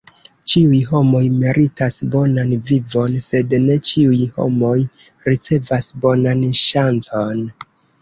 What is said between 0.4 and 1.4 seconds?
Ĉiuj homoj